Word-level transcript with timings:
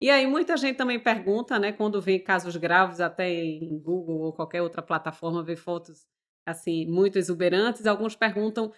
E 0.00 0.08
aí 0.08 0.26
muita 0.26 0.56
gente 0.56 0.76
também 0.76 0.98
pergunta, 0.98 1.58
né, 1.58 1.72
quando 1.72 2.00
vê 2.00 2.18
casos 2.18 2.56
graves 2.56 3.00
até 3.00 3.30
em 3.30 3.78
Google 3.78 4.20
ou 4.20 4.32
qualquer 4.32 4.62
outra 4.62 4.80
plataforma, 4.80 5.42
vê 5.42 5.56
fotos 5.56 6.06
assim 6.46 6.86
muito 6.86 7.18
exuberantes, 7.18 7.86
alguns 7.86 8.16
perguntam 8.16 8.72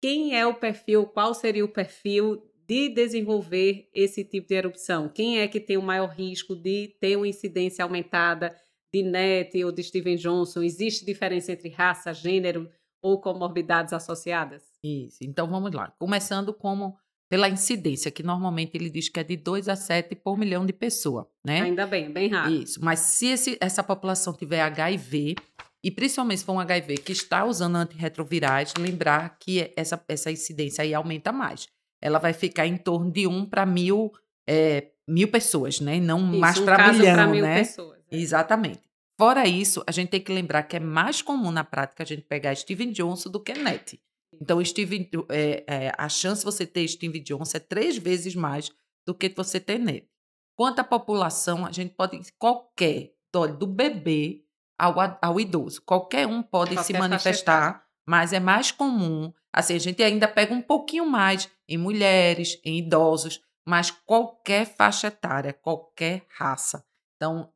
quem 0.00 0.36
é 0.36 0.46
o 0.46 0.54
perfil, 0.54 1.06
qual 1.06 1.34
seria 1.34 1.64
o 1.64 1.68
perfil 1.68 2.42
de 2.66 2.88
desenvolver 2.88 3.88
esse 3.94 4.24
tipo 4.24 4.48
de 4.48 4.54
erupção? 4.54 5.08
Quem 5.08 5.40
é 5.40 5.46
que 5.46 5.60
tem 5.60 5.76
o 5.76 5.82
maior 5.82 6.08
risco 6.08 6.56
de 6.56 6.96
ter 7.00 7.16
uma 7.16 7.28
incidência 7.28 7.84
aumentada 7.84 8.56
de 8.92 9.02
NET 9.02 9.62
ou 9.64 9.70
de 9.70 9.82
Steven 9.82 10.16
Johnson? 10.16 10.62
Existe 10.62 11.04
diferença 11.04 11.52
entre 11.52 11.68
raça, 11.68 12.12
gênero 12.12 12.68
ou 13.02 13.20
comorbidades 13.20 13.92
associadas? 13.92 14.62
Isso. 14.82 15.18
Então 15.22 15.48
vamos 15.48 15.72
lá. 15.72 15.92
Começando 15.98 16.54
como 16.54 16.96
pela 17.32 17.48
incidência, 17.48 18.10
que 18.10 18.22
normalmente 18.22 18.74
ele 18.74 18.90
diz 18.90 19.08
que 19.08 19.18
é 19.18 19.24
de 19.24 19.38
2 19.38 19.66
a 19.66 19.74
7 19.74 20.14
por 20.16 20.36
milhão 20.36 20.66
de 20.66 20.72
pessoas, 20.74 21.24
né? 21.42 21.62
Ainda 21.62 21.86
bem, 21.86 22.12
bem 22.12 22.28
raro. 22.28 22.52
Isso, 22.52 22.78
mas 22.84 22.98
se 23.00 23.28
esse, 23.28 23.56
essa 23.58 23.82
população 23.82 24.34
tiver 24.34 24.60
HIV, 24.60 25.36
e 25.82 25.90
principalmente 25.90 26.40
se 26.40 26.44
for 26.44 26.52
um 26.52 26.60
HIV 26.60 26.98
que 26.98 27.12
está 27.12 27.46
usando 27.46 27.76
antirretrovirais, 27.76 28.74
lembrar 28.78 29.38
que 29.40 29.72
essa, 29.74 29.98
essa 30.06 30.30
incidência 30.30 30.82
aí 30.82 30.92
aumenta 30.92 31.32
mais. 31.32 31.68
Ela 32.02 32.18
vai 32.18 32.34
ficar 32.34 32.66
em 32.66 32.76
torno 32.76 33.10
de 33.10 33.26
1 33.26 33.46
para 33.46 33.64
mil, 33.64 34.12
é, 34.46 34.88
mil 35.08 35.28
pessoas, 35.28 35.80
né? 35.80 35.98
Não 36.00 36.18
Isso, 36.32 36.38
mais 36.38 36.58
um 36.58 36.66
para 36.66 36.92
milhão, 36.92 37.30
mil 37.30 37.42
né? 37.42 37.60
pessoas. 37.60 37.98
é. 38.10 38.16
Exatamente. 38.18 38.82
Fora 39.18 39.48
isso, 39.48 39.82
a 39.86 39.90
gente 39.90 40.10
tem 40.10 40.20
que 40.20 40.34
lembrar 40.34 40.64
que 40.64 40.76
é 40.76 40.80
mais 40.80 41.22
comum 41.22 41.50
na 41.50 41.64
prática 41.64 42.02
a 42.02 42.06
gente 42.06 42.26
pegar 42.28 42.54
Steven 42.54 42.92
Johnson 42.92 43.30
do 43.30 43.40
que 43.40 43.54
NET. 43.54 43.98
Então, 44.40 44.64
Steven, 44.64 45.08
é, 45.28 45.64
é, 45.66 45.92
a 45.96 46.08
chance 46.08 46.40
de 46.40 46.44
você 46.44 46.66
ter 46.66 46.86
Steven 46.88 47.22
Johnson 47.22 47.56
é 47.56 47.60
três 47.60 47.96
vezes 47.96 48.34
mais 48.34 48.70
do 49.06 49.14
que 49.14 49.28
você 49.28 49.60
ter 49.60 49.78
NET. 49.78 50.08
Quanto 50.56 50.80
à 50.80 50.84
população, 50.84 51.66
a 51.66 51.72
gente 51.72 51.94
pode, 51.94 52.20
qualquer, 52.38 53.14
do 53.58 53.66
bebê 53.66 54.44
ao, 54.78 54.94
ao 55.20 55.40
idoso, 55.40 55.82
qualquer 55.82 56.26
um 56.26 56.42
pode 56.42 56.70
se 56.70 56.74
Qualquer 56.76 56.92
faixa 56.92 57.08
manifestar, 57.08 57.86
mas 58.06 58.32
é 58.32 58.40
mais 58.40 58.70
comum, 58.70 59.32
assim, 59.52 59.74
a 59.74 59.78
gente 59.78 60.02
ainda 60.02 60.28
pega 60.28 60.52
um 60.52 60.62
pouquinho 60.62 61.06
mais 61.06 61.50
em 61.68 61.78
mulheres, 61.78 62.60
em 62.64 62.78
idosos, 62.78 63.40
mas 63.66 63.90
qualquer 63.90 64.66
faixa 64.66 65.06
etária, 65.06 65.52
qualquer 65.52 66.26
raça. 66.36 66.84
Então, 67.16 67.52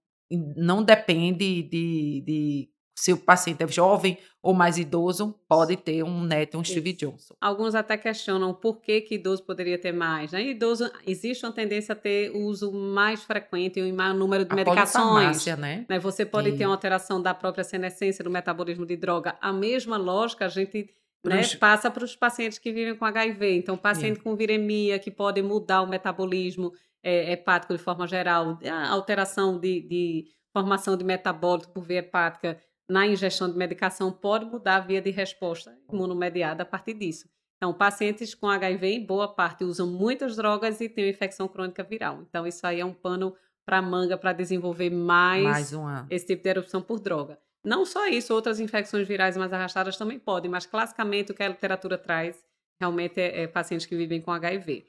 não 0.57 0.83
depende 0.83 1.63
de, 1.63 2.21
de 2.25 2.71
se 2.99 3.13
o 3.13 3.17
paciente 3.19 3.63
é 3.63 3.69
jovem 3.69 4.17
ou 4.43 4.55
mais 4.55 4.79
idoso, 4.79 5.39
pode 5.47 5.77
ter 5.77 6.03
um 6.03 6.23
NET, 6.23 6.57
um 6.57 6.65
Steve 6.65 6.91
Isso. 6.91 6.99
Johnson. 6.99 7.35
Alguns 7.41 7.75
até 7.75 7.97
questionam 7.99 8.55
por 8.55 8.81
que, 8.81 9.01
que 9.03 9.17
idoso 9.17 9.43
poderia 9.45 9.79
ter 9.79 9.93
mais. 9.93 10.33
Né? 10.33 10.43
Idoso, 10.43 10.91
existe 11.07 11.45
uma 11.45 11.53
tendência 11.53 11.93
a 11.93 11.97
ter 11.97 12.31
uso 12.35 12.73
mais 12.73 13.23
frequente 13.23 13.79
e 13.79 13.83
um 13.83 13.95
maior 13.95 14.15
número 14.15 14.45
de 14.45 14.53
A 14.53 14.55
medicações. 14.55 15.45
né? 15.59 15.85
né? 15.89 15.99
Você 15.99 16.25
pode 16.25 16.57
ter 16.57 16.65
uma 16.65 16.75
alteração 16.75 17.21
da 17.21 17.35
própria 17.35 17.65
senescência 17.65 18.25
do 18.25 18.31
metabolismo 18.31 18.87
de 18.87 18.97
droga. 18.97 19.37
A 19.43 19.53
mesma 19.53 19.97
lógica 19.99 20.47
a 20.47 20.49
gente 20.49 20.89
né, 21.25 21.39
Pros- 21.39 21.55
passa 21.57 21.91
para 21.91 22.05
os 22.05 22.17
pacientes 22.17 22.59
que 22.59 22.73
vivem 22.73 22.95
com 22.97 23.05
HIV. 23.05 23.57
Então, 23.59 23.77
paciente 23.77 24.21
com 24.21 24.35
viremia, 24.37 24.99
que 24.99 25.11
pode 25.11 25.43
mudar 25.43 25.83
o 25.83 25.89
metabolismo 25.89 26.73
é, 27.03 27.33
hepático 27.33 27.77
de 27.77 27.83
forma 27.83 28.07
geral, 28.07 28.59
a 28.65 28.89
alteração 28.91 29.59
de, 29.59 29.81
de 29.83 30.25
formação 30.53 30.97
de 30.97 31.05
metabólito 31.05 31.69
por 31.71 31.83
via 31.85 31.99
hepática 31.99 32.59
na 32.89 33.07
ingestão 33.07 33.51
de 33.51 33.57
medicação 33.57 34.13
pode 34.13 34.45
mudar 34.45 34.77
a 34.77 34.81
via 34.81 35.01
de 35.01 35.11
resposta 35.11 35.77
imunomediada 35.93 36.63
a 36.63 36.67
partir 36.67 36.95
disso. 36.95 37.29
Então, 37.57 37.73
pacientes 37.73 38.35
com 38.35 38.49
HIV, 38.49 38.87
em 38.87 39.05
boa 39.05 39.29
parte, 39.29 39.65
usam 39.65 39.87
muitas 39.87 40.37
drogas 40.37 40.81
e 40.81 40.89
têm 40.89 41.09
infecção 41.09 41.49
crônica 41.49 41.83
viral. 41.83 42.23
Então, 42.29 42.47
isso 42.47 42.67
aí 42.67 42.81
é 42.81 42.85
um 42.85 42.93
pano 42.93 43.35
para 43.65 43.83
manga 43.83 44.17
para 44.17 44.33
desenvolver 44.33 44.91
mais, 44.91 45.43
Mais 45.43 45.73
uma. 45.73 46.07
esse 46.11 46.27
tipo 46.27 46.43
de 46.43 46.51
erupção 46.51 46.81
por 46.83 47.01
droga. 47.01 47.39
Não 47.65 47.85
só 47.85 48.07
isso, 48.07 48.33
outras 48.33 48.61
infecções 48.61 49.09
virais 49.09 49.37
mais 49.37 49.53
arrastadas 49.53 49.97
também 49.97 50.19
podem, 50.21 50.49
mas 50.51 50.67
classicamente 50.67 51.33
o 51.33 51.35
que 51.35 51.43
a 51.43 51.49
literatura 51.49 51.99
traz 51.99 52.45
realmente 52.79 53.21
é, 53.21 53.43
é 53.43 53.47
pacientes 53.49 53.87
que 53.87 53.97
vivem 53.97 54.21
com 54.21 54.31
HIV. 54.31 54.85